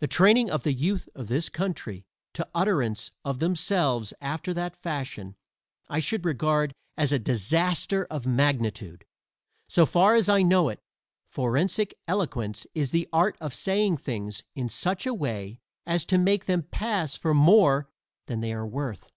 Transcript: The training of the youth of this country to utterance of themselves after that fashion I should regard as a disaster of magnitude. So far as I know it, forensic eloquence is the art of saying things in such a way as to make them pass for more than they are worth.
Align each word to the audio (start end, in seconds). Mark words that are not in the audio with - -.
The 0.00 0.06
training 0.06 0.50
of 0.50 0.64
the 0.64 0.72
youth 0.74 1.08
of 1.14 1.28
this 1.28 1.48
country 1.48 2.04
to 2.34 2.46
utterance 2.54 3.10
of 3.24 3.38
themselves 3.38 4.12
after 4.20 4.52
that 4.52 4.76
fashion 4.76 5.34
I 5.88 5.98
should 5.98 6.26
regard 6.26 6.74
as 6.98 7.10
a 7.10 7.18
disaster 7.18 8.04
of 8.10 8.26
magnitude. 8.26 9.06
So 9.66 9.86
far 9.86 10.14
as 10.14 10.28
I 10.28 10.42
know 10.42 10.68
it, 10.68 10.78
forensic 11.30 11.94
eloquence 12.06 12.66
is 12.74 12.90
the 12.90 13.08
art 13.14 13.38
of 13.40 13.54
saying 13.54 13.96
things 13.96 14.44
in 14.54 14.68
such 14.68 15.06
a 15.06 15.14
way 15.14 15.60
as 15.86 16.04
to 16.04 16.18
make 16.18 16.44
them 16.44 16.62
pass 16.64 17.16
for 17.16 17.32
more 17.32 17.88
than 18.26 18.40
they 18.40 18.52
are 18.52 18.66
worth. 18.66 19.10